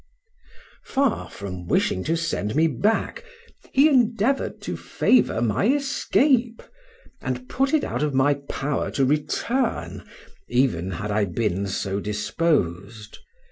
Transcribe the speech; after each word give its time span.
Far 0.85 1.29
from 1.29 1.67
wishing 1.67 2.03
to 2.05 2.15
send 2.17 2.55
me 2.55 2.65
back, 2.65 3.23
he 3.71 3.87
endeavored 3.87 4.59
to 4.63 4.75
favor 4.75 5.43
my 5.43 5.67
escape, 5.67 6.63
and 7.21 7.47
put 7.47 7.71
it 7.71 7.83
out 7.83 8.01
of 8.01 8.15
my 8.15 8.33
power 8.49 8.89
to 8.89 9.05
return 9.05 10.03
even 10.47 10.89
had 10.89 11.11
I 11.11 11.25
been 11.25 11.67
so 11.67 11.99
disposed. 11.99 13.19